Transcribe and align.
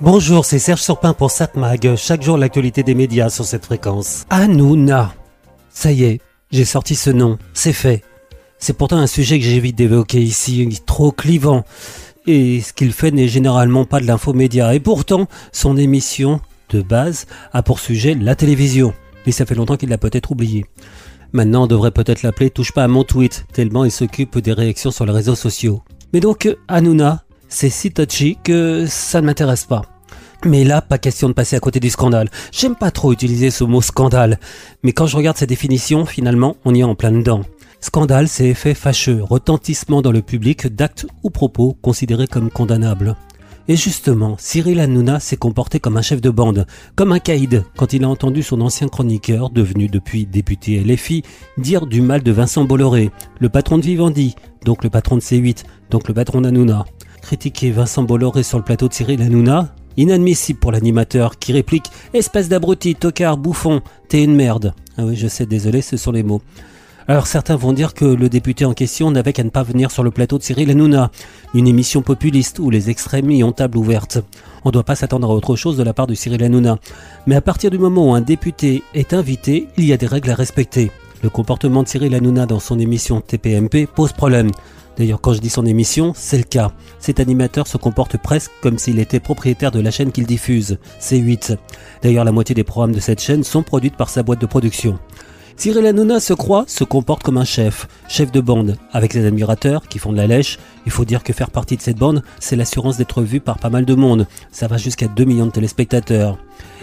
Bonjour, 0.00 0.44
c'est 0.44 0.58
Serge 0.58 0.80
Surpin 0.80 1.12
pour 1.12 1.30
SatMag. 1.30 1.94
Chaque 1.94 2.22
jour, 2.22 2.36
l'actualité 2.36 2.82
des 2.82 2.96
médias 2.96 3.30
sur 3.30 3.44
cette 3.44 3.64
fréquence. 3.64 4.26
Hanouna. 4.28 5.14
Ça 5.70 5.92
y 5.92 6.02
est, 6.02 6.20
j'ai 6.50 6.64
sorti 6.64 6.96
ce 6.96 7.10
nom. 7.10 7.38
C'est 7.52 7.72
fait. 7.72 8.02
C'est 8.58 8.72
pourtant 8.72 8.98
un 8.98 9.06
sujet 9.06 9.38
que 9.38 9.44
j'évite 9.44 9.76
d'évoquer 9.76 10.20
ici, 10.20 10.80
trop 10.84 11.12
clivant. 11.12 11.64
Et 12.26 12.60
ce 12.60 12.72
qu'il 12.72 12.92
fait 12.92 13.12
n'est 13.12 13.28
généralement 13.28 13.84
pas 13.84 14.00
de 14.00 14.06
l'infomédia. 14.06 14.74
Et 14.74 14.80
pourtant, 14.80 15.28
son 15.52 15.76
émission, 15.76 16.40
de 16.70 16.82
base, 16.82 17.26
a 17.52 17.62
pour 17.62 17.78
sujet 17.78 18.16
la 18.16 18.34
télévision. 18.34 18.94
Mais 19.26 19.32
ça 19.32 19.46
fait 19.46 19.54
longtemps 19.54 19.76
qu'il 19.76 19.90
l'a 19.90 19.98
peut-être 19.98 20.32
oublié. 20.32 20.66
Maintenant, 21.32 21.64
on 21.64 21.68
devrait 21.68 21.92
peut-être 21.92 22.24
l'appeler 22.24 22.50
Touche 22.50 22.72
pas 22.72 22.84
à 22.84 22.88
mon 22.88 23.04
tweet, 23.04 23.46
tellement 23.52 23.84
il 23.84 23.92
s'occupe 23.92 24.38
des 24.38 24.52
réactions 24.52 24.90
sur 24.90 25.06
les 25.06 25.12
réseaux 25.12 25.36
sociaux. 25.36 25.82
Mais 26.12 26.20
donc, 26.20 26.48
Hanouna, 26.66 27.24
c'est 27.54 27.70
si 27.70 27.92
touchy 27.92 28.36
que 28.42 28.84
ça 28.88 29.20
ne 29.20 29.26
m'intéresse 29.26 29.64
pas. 29.64 29.82
Mais 30.44 30.64
là, 30.64 30.82
pas 30.82 30.98
question 30.98 31.28
de 31.28 31.34
passer 31.34 31.54
à 31.54 31.60
côté 31.60 31.78
du 31.78 31.88
scandale. 31.88 32.28
J'aime 32.50 32.74
pas 32.74 32.90
trop 32.90 33.12
utiliser 33.12 33.50
ce 33.52 33.62
mot 33.62 33.80
scandale. 33.80 34.40
Mais 34.82 34.92
quand 34.92 35.06
je 35.06 35.16
regarde 35.16 35.36
sa 35.36 35.46
définition, 35.46 36.04
finalement, 36.04 36.56
on 36.64 36.74
y 36.74 36.80
est 36.80 36.84
en 36.84 36.96
plein 36.96 37.12
dedans. 37.12 37.42
Scandale, 37.80 38.26
c'est 38.26 38.48
effet 38.48 38.74
fâcheux, 38.74 39.22
retentissement 39.22 40.02
dans 40.02 40.10
le 40.10 40.20
public 40.20 40.66
d'actes 40.66 41.06
ou 41.22 41.30
propos 41.30 41.76
considérés 41.80 42.26
comme 42.26 42.50
condamnables. 42.50 43.14
Et 43.68 43.76
justement, 43.76 44.34
Cyril 44.38 44.80
Hanouna 44.80 45.20
s'est 45.20 45.36
comporté 45.36 45.78
comme 45.78 45.96
un 45.96 46.02
chef 46.02 46.20
de 46.20 46.30
bande, 46.30 46.66
comme 46.96 47.12
un 47.12 47.20
caïd, 47.20 47.64
quand 47.76 47.92
il 47.92 48.04
a 48.04 48.08
entendu 48.08 48.42
son 48.42 48.60
ancien 48.62 48.88
chroniqueur, 48.88 49.48
devenu 49.48 49.86
depuis 49.86 50.26
député 50.26 50.80
LFI, 50.80 51.22
dire 51.56 51.86
du 51.86 52.02
mal 52.02 52.22
de 52.22 52.32
Vincent 52.32 52.64
Bolloré, 52.64 53.10
le 53.38 53.48
patron 53.48 53.78
de 53.78 53.84
Vivendi, 53.84 54.34
donc 54.64 54.82
le 54.82 54.90
patron 54.90 55.16
de 55.16 55.22
C8, 55.22 55.62
donc 55.88 56.08
le 56.08 56.14
patron 56.14 56.40
d'Hanouna. 56.40 56.84
Critiquer 57.24 57.70
Vincent 57.70 58.02
Bolloré 58.02 58.42
sur 58.42 58.58
le 58.58 58.64
plateau 58.64 58.86
de 58.86 58.92
Cyril 58.92 59.22
Hanouna, 59.22 59.74
inadmissible 59.96 60.58
pour 60.58 60.72
l'animateur 60.72 61.38
qui 61.38 61.54
réplique 61.54 61.86
Espèce 62.12 62.50
d'abruti, 62.50 62.96
tocard, 62.96 63.38
bouffon, 63.38 63.80
t'es 64.08 64.22
une 64.22 64.34
merde. 64.34 64.74
Ah 64.98 65.06
oui, 65.06 65.16
je 65.16 65.26
sais, 65.26 65.46
désolé, 65.46 65.80
ce 65.80 65.96
sont 65.96 66.12
les 66.12 66.22
mots. 66.22 66.42
Alors 67.08 67.26
certains 67.26 67.56
vont 67.56 67.72
dire 67.72 67.94
que 67.94 68.04
le 68.04 68.28
député 68.28 68.66
en 68.66 68.74
question 68.74 69.10
n'avait 69.10 69.32
qu'à 69.32 69.42
ne 69.42 69.48
pas 69.48 69.62
venir 69.62 69.90
sur 69.90 70.02
le 70.02 70.10
plateau 70.10 70.36
de 70.36 70.42
Cyril 70.42 70.70
Hanouna, 70.70 71.10
une 71.54 71.66
émission 71.66 72.02
populiste 72.02 72.58
où 72.58 72.68
les 72.68 72.90
extrêmes 72.90 73.30
y 73.30 73.42
ont 73.42 73.52
table 73.52 73.78
ouverte. 73.78 74.18
On 74.66 74.68
ne 74.68 74.74
doit 74.74 74.84
pas 74.84 74.94
s'attendre 74.94 75.30
à 75.30 75.34
autre 75.34 75.56
chose 75.56 75.78
de 75.78 75.82
la 75.82 75.94
part 75.94 76.06
de 76.06 76.14
Cyril 76.14 76.44
Hanouna. 76.44 76.76
Mais 77.26 77.36
à 77.36 77.40
partir 77.40 77.70
du 77.70 77.78
moment 77.78 78.10
où 78.10 78.14
un 78.14 78.20
député 78.20 78.82
est 78.92 79.14
invité, 79.14 79.68
il 79.78 79.86
y 79.86 79.94
a 79.94 79.96
des 79.96 80.06
règles 80.06 80.30
à 80.30 80.34
respecter. 80.34 80.90
Le 81.22 81.30
comportement 81.30 81.82
de 81.82 81.88
Cyril 81.88 82.14
Hanouna 82.14 82.44
dans 82.44 82.60
son 82.60 82.78
émission 82.78 83.22
TPMP 83.22 83.86
pose 83.86 84.12
problème. 84.12 84.50
D'ailleurs, 84.96 85.20
quand 85.20 85.32
je 85.32 85.40
dis 85.40 85.50
son 85.50 85.66
émission, 85.66 86.12
c'est 86.14 86.38
le 86.38 86.44
cas. 86.44 86.70
Cet 87.00 87.20
animateur 87.20 87.66
se 87.66 87.76
comporte 87.76 88.16
presque 88.16 88.52
comme 88.62 88.78
s'il 88.78 88.98
était 88.98 89.20
propriétaire 89.20 89.72
de 89.72 89.80
la 89.80 89.90
chaîne 89.90 90.12
qu'il 90.12 90.26
diffuse, 90.26 90.78
C8. 91.00 91.56
D'ailleurs, 92.02 92.24
la 92.24 92.32
moitié 92.32 92.54
des 92.54 92.64
programmes 92.64 92.92
de 92.92 93.00
cette 93.00 93.20
chaîne 93.20 93.44
sont 93.44 93.62
produits 93.62 93.90
par 93.90 94.08
sa 94.08 94.22
boîte 94.22 94.40
de 94.40 94.46
production. 94.46 94.98
Cyril 95.56 95.86
Hanouna 95.86 96.18
se 96.18 96.34
croit, 96.34 96.64
se 96.66 96.82
comporte 96.82 97.22
comme 97.22 97.38
un 97.38 97.44
chef, 97.44 97.86
chef 98.08 98.32
de 98.32 98.40
bande, 98.40 98.76
avec 98.92 99.12
ses 99.12 99.24
admirateurs 99.24 99.86
qui 99.88 99.98
font 99.98 100.12
de 100.12 100.16
la 100.16 100.26
lèche. 100.26 100.58
Il 100.84 100.92
faut 100.92 101.04
dire 101.04 101.22
que 101.22 101.32
faire 101.32 101.50
partie 101.50 101.76
de 101.76 101.82
cette 101.82 101.96
bande, 101.96 102.22
c'est 102.40 102.56
l'assurance 102.56 102.96
d'être 102.96 103.22
vu 103.22 103.40
par 103.40 103.58
pas 103.58 103.70
mal 103.70 103.84
de 103.84 103.94
monde. 103.94 104.26
Ça 104.50 104.66
va 104.66 104.78
jusqu'à 104.78 105.06
2 105.06 105.24
millions 105.24 105.46
de 105.46 105.52
téléspectateurs. 105.52 106.38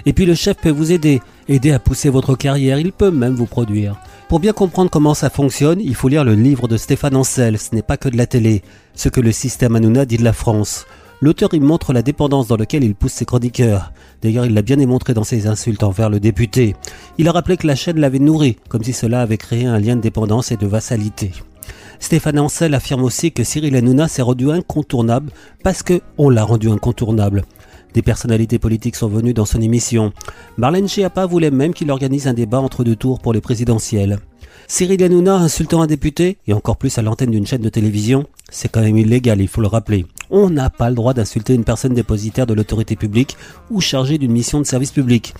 Et 0.05 0.13
puis 0.13 0.25
le 0.25 0.35
chef 0.35 0.57
peut 0.57 0.69
vous 0.69 0.91
aider, 0.91 1.21
aider 1.47 1.71
à 1.71 1.79
pousser 1.79 2.09
votre 2.09 2.35
carrière, 2.35 2.79
il 2.79 2.91
peut 2.91 3.11
même 3.11 3.35
vous 3.35 3.45
produire. 3.45 3.95
Pour 4.29 4.39
bien 4.39 4.53
comprendre 4.53 4.89
comment 4.89 5.13
ça 5.13 5.29
fonctionne, 5.29 5.79
il 5.81 5.95
faut 5.95 6.07
lire 6.07 6.23
le 6.23 6.35
livre 6.35 6.67
de 6.67 6.77
Stéphane 6.77 7.15
Ancel, 7.15 7.57
ce 7.57 7.75
n'est 7.75 7.81
pas 7.81 7.97
que 7.97 8.09
de 8.09 8.17
la 8.17 8.27
télé, 8.27 8.61
ce 8.95 9.09
que 9.09 9.21
le 9.21 9.31
système 9.31 9.75
Hanouna 9.75 10.05
dit 10.05 10.17
de 10.17 10.23
la 10.23 10.33
France. 10.33 10.85
L'auteur 11.23 11.53
y 11.53 11.59
montre 11.59 11.93
la 11.93 12.01
dépendance 12.01 12.47
dans 12.47 12.57
laquelle 12.57 12.83
il 12.83 12.95
pousse 12.95 13.11
ses 13.11 13.25
chroniqueurs. 13.25 13.91
D'ailleurs, 14.23 14.47
il 14.47 14.55
l'a 14.55 14.63
bien 14.63 14.77
démontré 14.77 15.13
dans 15.13 15.23
ses 15.23 15.45
insultes 15.45 15.83
envers 15.83 16.09
le 16.09 16.19
député. 16.19 16.75
Il 17.19 17.27
a 17.27 17.31
rappelé 17.31 17.57
que 17.57 17.67
la 17.67 17.75
chaîne 17.75 17.99
l'avait 17.99 18.17
nourri, 18.17 18.57
comme 18.69 18.83
si 18.83 18.91
cela 18.91 19.21
avait 19.21 19.37
créé 19.37 19.67
un 19.67 19.79
lien 19.79 19.95
de 19.95 20.01
dépendance 20.01 20.51
et 20.51 20.57
de 20.57 20.65
vassalité. 20.65 21.31
Stéphane 21.99 22.39
Ancel 22.39 22.73
affirme 22.73 23.03
aussi 23.03 23.31
que 23.31 23.43
Cyril 23.43 23.75
Hanouna 23.75 24.07
s'est 24.07 24.23
rendu 24.23 24.49
incontournable 24.49 25.31
parce 25.63 25.83
que 25.83 26.01
on 26.17 26.31
l'a 26.31 26.43
rendu 26.43 26.69
incontournable. 26.71 27.43
Des 27.93 28.01
personnalités 28.01 28.59
politiques 28.59 28.95
sont 28.95 29.07
venues 29.07 29.33
dans 29.33 29.45
son 29.45 29.61
émission. 29.61 30.13
Marlène 30.57 30.87
Schiappa 30.87 31.25
voulait 31.25 31.51
même 31.51 31.73
qu'il 31.73 31.91
organise 31.91 32.27
un 32.27 32.33
débat 32.33 32.59
entre 32.59 32.83
deux 32.83 32.95
tours 32.95 33.19
pour 33.19 33.33
les 33.33 33.41
présidentielles. 33.41 34.19
Cyril 34.67 35.03
Hanouna 35.03 35.35
insultant 35.35 35.81
un 35.81 35.87
député, 35.87 36.37
et 36.47 36.53
encore 36.53 36.77
plus 36.77 36.97
à 36.97 37.01
l'antenne 37.01 37.31
d'une 37.31 37.45
chaîne 37.45 37.61
de 37.61 37.69
télévision, 37.69 38.25
c'est 38.49 38.69
quand 38.69 38.81
même 38.81 38.97
illégal, 38.97 39.41
il 39.41 39.49
faut 39.49 39.59
le 39.59 39.67
rappeler. 39.67 40.05
On 40.29 40.49
n'a 40.49 40.69
pas 40.69 40.89
le 40.89 40.95
droit 40.95 41.13
d'insulter 41.13 41.53
une 41.53 41.65
personne 41.65 41.93
dépositaire 41.93 42.47
de 42.47 42.53
l'autorité 42.53 42.95
publique 42.95 43.35
ou 43.69 43.81
chargée 43.81 44.17
d'une 44.17 44.31
mission 44.31 44.59
de 44.59 44.65
service 44.65 44.91
public. 44.91 45.33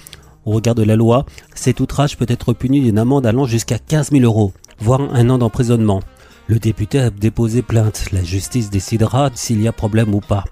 Au 0.45 0.51
regard 0.51 0.75
de 0.75 0.83
la 0.83 0.97
loi, 0.97 1.25
cet 1.55 1.79
outrage 1.79 2.17
peut 2.17 2.25
être 2.27 2.51
puni 2.51 2.81
d'une 2.81 2.99
amende 2.99 3.25
allant 3.25 3.45
jusqu'à 3.45 3.79
15 3.79 4.11
000 4.11 4.23
euros, 4.23 4.51
voire 4.79 5.01
un 5.13 5.29
an 5.29 5.37
d'emprisonnement. 5.37 6.01
Le 6.47 6.59
député 6.59 6.99
a 6.99 7.09
déposé 7.09 7.61
plainte. 7.61 8.11
La 8.11 8.23
justice 8.23 8.69
décidera 8.69 9.29
s'il 9.33 9.61
y 9.61 9.67
a 9.69 9.71
problème 9.71 10.13
ou 10.13 10.19
pas. 10.19 10.43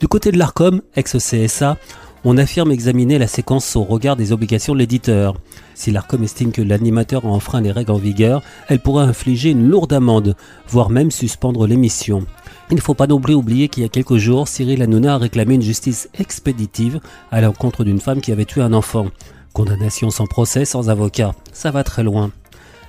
Du 0.00 0.08
côté 0.08 0.30
de 0.32 0.38
l'ARCOM, 0.38 0.82
ex-CSA, 0.96 1.76
on 2.24 2.36
affirme 2.36 2.72
examiner 2.72 3.18
la 3.18 3.26
séquence 3.26 3.76
au 3.76 3.84
regard 3.84 4.16
des 4.16 4.32
obligations 4.32 4.74
de 4.74 4.78
l'éditeur. 4.78 5.34
Si 5.74 5.90
l'ARCOM 5.90 6.24
estime 6.24 6.52
que 6.52 6.62
l'animateur 6.62 7.24
a 7.24 7.28
enfreint 7.28 7.60
les 7.60 7.70
règles 7.70 7.92
en 7.92 7.98
vigueur, 7.98 8.42
elle 8.68 8.80
pourra 8.80 9.04
infliger 9.04 9.50
une 9.50 9.68
lourde 9.68 9.92
amende, 9.92 10.36
voire 10.68 10.90
même 10.90 11.10
suspendre 11.10 11.66
l'émission. 11.66 12.26
Il 12.70 12.76
ne 12.76 12.80
faut 12.80 12.94
pas 12.94 13.06
non 13.06 13.20
plus 13.20 13.34
oublier 13.34 13.68
qu'il 13.68 13.82
y 13.82 13.86
a 13.86 13.88
quelques 13.88 14.16
jours, 14.16 14.48
Cyril 14.48 14.82
Hanouna 14.82 15.14
a 15.14 15.18
réclamé 15.18 15.54
une 15.54 15.62
justice 15.62 16.08
expéditive 16.18 17.00
à 17.30 17.40
l'encontre 17.40 17.84
d'une 17.84 18.00
femme 18.00 18.20
qui 18.20 18.32
avait 18.32 18.44
tué 18.44 18.62
un 18.62 18.72
enfant. 18.72 19.06
Condamnation 19.52 20.10
sans 20.10 20.26
procès, 20.26 20.64
sans 20.64 20.90
avocat. 20.90 21.34
Ça 21.52 21.70
va 21.70 21.84
très 21.84 22.02
loin. 22.02 22.30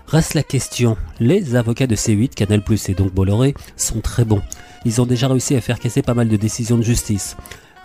Reste 0.08 0.34
la 0.34 0.44
question. 0.44 0.98
Les 1.20 1.56
avocats 1.56 1.88
de 1.88 1.96
C8, 1.96 2.30
Canal+, 2.30 2.64
et 2.88 2.94
donc 2.94 3.14
Bolloré, 3.14 3.54
sont 3.78 4.02
très 4.02 4.26
bons. 4.26 4.42
Ils 4.86 5.02
ont 5.02 5.06
déjà 5.06 5.28
réussi 5.28 5.56
à 5.56 5.62
faire 5.62 5.80
casser 5.80 6.02
pas 6.02 6.14
mal 6.14 6.28
de 6.28 6.38
décisions 6.38 6.78
de 6.78 6.84
justice. 6.84 7.36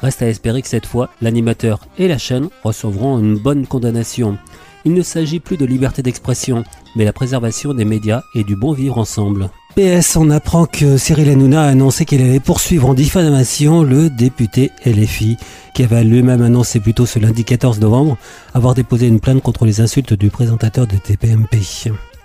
Reste 0.01 0.23
à 0.23 0.29
espérer 0.29 0.63
que 0.63 0.69
cette 0.69 0.87
fois, 0.87 1.11
l'animateur 1.21 1.81
et 1.99 2.09
la 2.09 2.19
chaîne 2.19 2.49
recevront 2.63 3.19
une 3.19 3.39
bonne 3.39 3.67
condamnation. 3.67 4.39
Il 4.85 4.93
ne 4.93 5.03
s'agit 5.03 5.41
plus 5.41 5.57
de 5.57 5.65
liberté 5.65 6.03
d'expression, 6.03 6.63
mais 6.95 7.05
la 7.05 7.13
préservation 7.13 7.73
des 7.73 7.87
médias 7.87 8.23
et 8.35 8.45
du 8.45 8.55
bon 8.55 8.73
vivre 8.73 8.99
ensemble. 8.99 9.49
PS, 9.77 10.17
on 10.17 10.31
apprend 10.31 10.67
que 10.67 10.99
Cyril 10.99 11.31
Hanouna 11.31 11.65
a 11.65 11.69
annoncé 11.69 12.05
qu'il 12.05 12.23
allait 12.23 12.39
poursuivre 12.39 12.89
en 12.89 12.95
diffamation 12.95 13.83
le 13.83 14.09
député 14.09 14.71
LFI, 14.87 15.37
qui 15.75 15.83
avait 15.83 16.05
lui-même 16.05 16.43
annoncé 16.43 16.79
plutôt 16.79 17.07
ce 17.07 17.19
lundi 17.19 17.45
14 17.45 17.81
novembre 17.81 18.17
avoir 18.53 18.75
déposé 18.75 19.09
une 19.09 19.19
plainte 19.19 19.43
contre 19.43 19.65
les 19.65 19.81
insultes 19.81 20.15
du 20.15 20.31
présentateur 20.31 20.87
de 20.87 20.97
TPMP. 20.97 21.59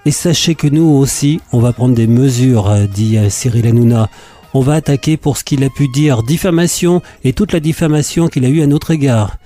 Et 0.06 0.12
sachez 0.12 0.53
que 0.53 0.68
nous 0.68 0.84
aussi, 0.85 1.40
on 1.52 1.59
va 1.59 1.74
prendre 1.74 1.96
des 1.96 2.08
mesures, 2.08 2.72
dit 2.94 3.18
Cyril 3.29 3.66
Hanouna. 3.66 4.09
On 4.53 4.61
va 4.61 4.73
attaquer 4.73 5.17
pour 5.17 5.37
ce 5.37 5.43
qu'il 5.43 5.63
a 5.63 5.69
pu 5.69 5.87
dire, 5.87 6.23
diffamation 6.23 7.01
et 7.23 7.33
toute 7.33 7.53
la 7.53 7.59
diffamation 7.59 8.27
qu'il 8.27 8.45
a 8.45 8.49
eue 8.49 8.61
à 8.61 8.67
notre 8.67 8.91
égard. 8.91 9.37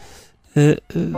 Euh, 0.57 0.75
euh, 0.95 1.11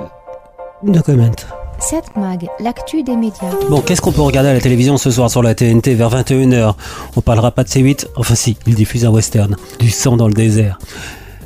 no 0.84 1.02
comment. 1.02 1.32
7 1.80 2.16
Mag, 2.16 2.48
l'actu 2.60 3.04
des 3.04 3.16
médias. 3.16 3.52
Bon, 3.70 3.82
qu'est-ce 3.82 4.02
qu'on 4.02 4.12
peut 4.12 4.22
regarder 4.22 4.50
à 4.50 4.54
la 4.54 4.62
télévision 4.62 4.98
ce 4.98 5.12
soir 5.12 5.30
sur 5.30 5.44
la 5.44 5.54
TNT 5.54 5.94
vers 5.94 6.10
21h 6.10 6.74
On 7.16 7.22
parlera 7.22 7.52
pas 7.52 7.64
de 7.64 7.70
C8, 7.70 8.08
enfin 8.16 8.36
si, 8.36 8.58
il 8.66 8.76
diffuse 8.76 9.06
un 9.06 9.10
western, 9.10 9.56
du 9.80 9.90
sang 9.90 10.16
dans 10.16 10.28
le 10.28 10.34
désert. 10.34 10.80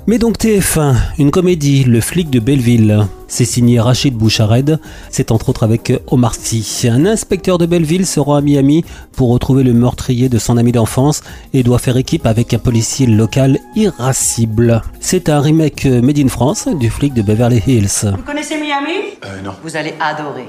Mais 0.09 0.18
donc 0.18 0.40
TF1, 0.40 0.96
une 1.20 1.30
comédie, 1.30 1.84
Le 1.84 2.02
flic 2.02 2.31
de 2.31 2.40
Belleville. 2.40 3.06
C'est 3.28 3.46
signé 3.46 3.80
Rachid 3.80 4.16
Bouchared, 4.16 4.80
c'est 5.12 5.30
entre 5.30 5.50
autres 5.50 5.62
avec 5.62 5.94
Omar 6.08 6.34
Sy. 6.34 6.88
Un 6.92 7.06
inspecteur 7.06 7.59
de 7.59 7.68
Belleville 7.68 8.08
se 8.08 8.19
rend 8.19 8.34
à 8.34 8.42
Miami 8.42 8.84
pour 9.16 9.30
retrouver 9.30 9.64
le 9.64 9.72
meurtrier 9.72 10.28
de 10.28 10.40
son 10.40 10.58
ami 10.58 10.72
d'enfance 10.72 11.22
et 11.53 11.62
doit 11.62 11.78
faire 11.78 11.96
équipe 11.96 12.25
avec 12.25 12.56
un 12.56 12.58
policier 12.58 13.06
local 13.06 13.59
irascible. 13.75 14.81
C'est 15.00 15.30
un 15.30 15.42
remake 15.42 15.86
made 15.86 16.18
in 16.18 16.28
France 16.28 16.68
du 16.68 16.89
flic 16.89 17.13
de 17.13 17.22
Beverly 17.22 17.62
Hills. 17.68 18.12
Vous 18.18 18.24
connaissez 18.24 18.56
Miami? 18.56 19.13
Euh, 19.24 19.42
non. 19.44 19.51
Vous 19.62 19.78
allez 19.78 19.94
adorer. 20.00 20.48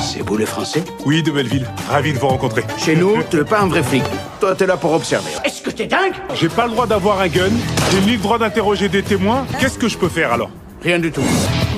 C'est 0.00 0.20
vous 0.26 0.36
le 0.36 0.46
français 0.46 0.84
Oui, 1.04 1.22
de 1.22 1.30
Belleville. 1.30 1.66
Ravi 1.88 2.12
de 2.12 2.18
vous 2.18 2.28
rencontrer. 2.28 2.64
Chez 2.78 2.96
nous, 2.96 3.22
t'es 3.30 3.44
pas 3.44 3.60
un 3.60 3.66
vrai 3.68 3.82
flic. 3.82 4.02
Toi, 4.40 4.54
t'es 4.54 4.66
là 4.66 4.76
pour 4.76 4.92
observer. 4.92 5.30
Est-ce 5.44 5.62
que 5.62 5.70
t'es 5.70 5.86
dingue? 5.86 6.12
J'ai 6.34 6.48
pas 6.48 6.66
le 6.66 6.72
droit 6.72 6.86
d'avoir 6.86 7.20
un 7.20 7.28
gun, 7.28 7.50
j'ai 7.90 8.00
ni 8.02 8.12
le 8.12 8.18
droit 8.22 8.38
d'interroger 8.38 8.88
des 8.88 9.02
témoins. 9.02 9.46
Qu'est-ce 9.60 9.78
que 9.78 9.88
je 9.88 9.96
peux 9.98 10.08
faire 10.08 10.32
alors? 10.32 10.50
Rien 10.82 10.98
du 10.98 11.10
tout. 11.10 11.22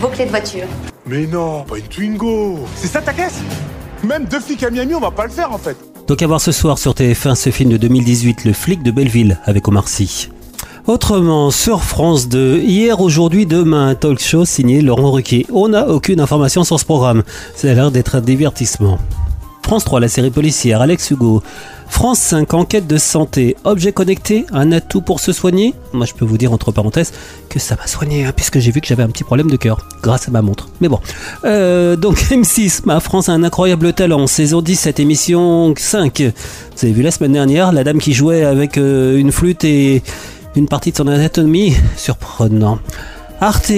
Vos 0.00 0.08
clés 0.08 0.24
de 0.26 0.30
voiture. 0.30 0.64
Mais 1.06 1.26
non, 1.26 1.62
pas 1.64 1.78
une 1.78 1.86
Twingo. 1.86 2.58
C'est 2.74 2.88
ça 2.88 3.00
ta 3.00 3.12
caisse? 3.12 3.40
Même 4.04 4.26
deux 4.26 4.40
flics 4.40 4.62
à 4.62 4.70
Miami, 4.70 4.94
on 4.94 5.00
va 5.00 5.10
pas 5.10 5.24
le 5.24 5.30
faire 5.30 5.52
en 5.52 5.58
fait. 5.58 5.76
Donc 6.06 6.22
à 6.22 6.26
voir 6.26 6.40
ce 6.40 6.52
soir 6.52 6.78
sur 6.78 6.92
TF1 6.92 7.34
ce 7.34 7.50
film 7.50 7.70
de 7.70 7.76
2018, 7.76 8.44
Le 8.44 8.52
flic 8.52 8.82
de 8.82 8.90
Belleville 8.90 9.38
avec 9.44 9.66
Omar 9.68 9.88
Sy. 9.88 10.30
Autrement, 10.88 11.50
sur 11.50 11.82
France 11.82 12.30
2, 12.30 12.60
hier, 12.60 12.98
aujourd'hui, 13.02 13.44
demain, 13.44 13.94
talk 13.94 14.18
show 14.20 14.46
signé 14.46 14.80
Laurent 14.80 15.10
Ruquier. 15.10 15.44
On 15.52 15.68
n'a 15.68 15.86
aucune 15.86 16.18
information 16.18 16.64
sur 16.64 16.80
ce 16.80 16.86
programme. 16.86 17.24
A 17.62 17.66
l'air 17.66 17.90
d'être 17.90 18.14
un 18.14 18.22
divertissement. 18.22 18.98
France 19.62 19.84
3, 19.84 20.00
la 20.00 20.08
série 20.08 20.30
policière, 20.30 20.80
Alex 20.80 21.10
Hugo. 21.10 21.42
France 21.90 22.20
5, 22.20 22.54
enquête 22.54 22.86
de 22.86 22.96
santé, 22.96 23.54
objet 23.64 23.92
connecté, 23.92 24.46
un 24.50 24.72
atout 24.72 25.02
pour 25.02 25.20
se 25.20 25.30
soigner. 25.32 25.74
Moi, 25.92 26.06
je 26.06 26.14
peux 26.14 26.24
vous 26.24 26.38
dire 26.38 26.54
entre 26.54 26.72
parenthèses 26.72 27.12
que 27.50 27.58
ça 27.58 27.76
m'a 27.76 27.86
soigné, 27.86 28.24
hein, 28.24 28.32
puisque 28.34 28.58
j'ai 28.58 28.70
vu 28.70 28.80
que 28.80 28.86
j'avais 28.86 29.02
un 29.02 29.08
petit 29.08 29.24
problème 29.24 29.50
de 29.50 29.56
cœur 29.56 29.86
grâce 30.02 30.26
à 30.26 30.30
ma 30.30 30.40
montre. 30.40 30.70
Mais 30.80 30.88
bon. 30.88 31.00
Euh, 31.44 31.96
donc 31.96 32.16
M6, 32.30 32.80
ma 32.86 33.00
France 33.00 33.28
a 33.28 33.32
un 33.32 33.44
incroyable 33.44 33.92
talent, 33.92 34.26
saison 34.26 34.62
17, 34.62 35.00
émission 35.00 35.74
5. 35.76 36.22
Vous 36.22 36.84
avez 36.86 36.92
vu 36.92 37.02
la 37.02 37.10
semaine 37.10 37.32
dernière, 37.32 37.72
la 37.72 37.84
dame 37.84 37.98
qui 37.98 38.14
jouait 38.14 38.44
avec 38.44 38.78
euh, 38.78 39.18
une 39.18 39.32
flûte 39.32 39.64
et 39.64 40.02
une 40.58 40.68
partie 40.68 40.90
de 40.90 40.96
son 40.96 41.06
anatomie, 41.06 41.76
surprenant. 41.96 42.78
Arte, 43.40 43.72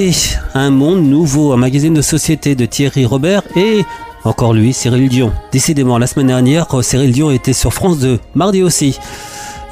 un 0.55 0.71
monde 0.71 1.03
nouveau, 1.03 1.53
un 1.53 1.59
magazine 1.59 1.93
de 1.93 2.01
société 2.01 2.55
de 2.55 2.65
Thierry 2.65 3.05
Robert 3.05 3.43
et 3.55 3.85
encore 4.25 4.55
lui, 4.55 4.73
Cyril 4.73 5.09
Dion. 5.11 5.33
Décidément, 5.53 5.99
la 5.99 6.07
semaine 6.07 6.29
dernière, 6.29 6.67
Cyril 6.83 7.13
Dion 7.13 7.31
était 7.31 7.53
sur 7.53 7.75
France 7.75 7.99
2, 7.99 8.19
mardi 8.35 8.63
aussi. 8.63 8.99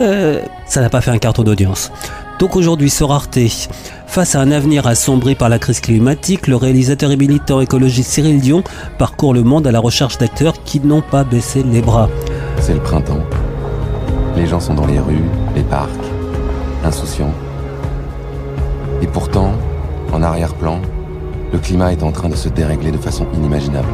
Euh, 0.02 0.42
ça 0.66 0.82
n'a 0.82 0.90
pas 0.90 1.00
fait 1.00 1.10
un 1.10 1.18
carton 1.18 1.42
d'audience. 1.42 1.90
Donc 2.38 2.54
aujourd'hui 2.56 2.90
sur 2.90 3.10
Arte, 3.10 3.38
face 4.06 4.34
à 4.34 4.40
un 4.40 4.52
avenir 4.52 4.86
assombri 4.86 5.34
par 5.34 5.48
la 5.48 5.58
crise 5.58 5.80
climatique, 5.80 6.46
le 6.46 6.56
réalisateur 6.56 7.10
et 7.10 7.16
militant 7.16 7.60
écologiste 7.60 8.10
Cyril 8.10 8.40
Dion 8.40 8.62
parcourt 8.98 9.32
le 9.32 9.42
monde 9.42 9.66
à 9.66 9.72
la 9.72 9.80
recherche 9.80 10.18
d'acteurs 10.18 10.62
qui 10.62 10.80
n'ont 10.80 11.02
pas 11.02 11.24
baissé 11.24 11.62
les 11.62 11.80
bras. 11.80 12.08
C'est 12.60 12.74
le 12.74 12.80
printemps. 12.80 13.24
Les 14.36 14.46
gens 14.46 14.60
sont 14.60 14.74
dans 14.74 14.86
les 14.86 15.00
rues, 15.00 15.24
les 15.56 15.62
parcs, 15.62 15.88
insouciants. 16.84 17.34
Et 19.02 19.06
pourtant, 19.06 19.52
en 20.12 20.22
arrière-plan, 20.22 20.80
le 21.52 21.58
climat 21.58 21.92
est 21.92 22.02
en 22.02 22.12
train 22.12 22.28
de 22.28 22.36
se 22.36 22.48
dérégler 22.48 22.90
de 22.90 22.98
façon 22.98 23.26
inimaginable 23.34 23.88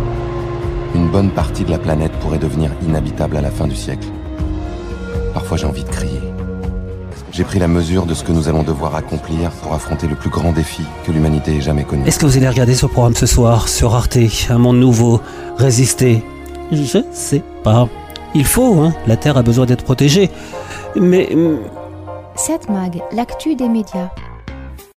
une 0.94 1.08
bonne 1.08 1.30
partie 1.30 1.64
de 1.64 1.70
la 1.70 1.78
planète 1.78 2.12
pourrait 2.20 2.38
devenir 2.38 2.70
inhabitable 2.86 3.36
à 3.36 3.40
la 3.40 3.50
fin 3.50 3.66
du 3.66 3.76
siècle. 3.76 4.06
Parfois 5.32 5.56
j'ai 5.56 5.66
envie 5.66 5.84
de 5.84 5.88
crier. 5.88 6.20
J'ai 7.32 7.42
pris 7.42 7.58
la 7.58 7.66
mesure 7.66 8.06
de 8.06 8.14
ce 8.14 8.22
que 8.22 8.30
nous 8.30 8.48
allons 8.48 8.62
devoir 8.62 8.94
accomplir 8.94 9.50
pour 9.50 9.74
affronter 9.74 10.06
le 10.06 10.14
plus 10.14 10.30
grand 10.30 10.52
défi 10.52 10.82
que 11.04 11.10
l'humanité 11.10 11.56
ait 11.56 11.60
jamais 11.60 11.82
connu. 11.82 12.06
Est-ce 12.06 12.20
que 12.20 12.26
vous 12.26 12.36
allez 12.36 12.48
regarder 12.48 12.74
ce 12.74 12.86
programme 12.86 13.16
ce 13.16 13.26
soir 13.26 13.68
sur 13.68 13.94
Arte, 13.94 14.18
un 14.50 14.58
monde 14.58 14.78
nouveau, 14.78 15.20
résister? 15.58 16.22
Je 16.70 17.02
sais 17.12 17.42
pas. 17.64 17.88
Il 18.36 18.44
faut, 18.44 18.80
hein, 18.80 18.94
la 19.08 19.16
Terre 19.16 19.36
a 19.36 19.42
besoin 19.42 19.66
d'être 19.66 19.84
protégée. 19.84 20.30
Mais... 20.94 21.36
7 22.36 22.68
Mag, 22.68 23.02
l'actu 23.12 23.54
des 23.54 23.68
médias. 23.68 24.10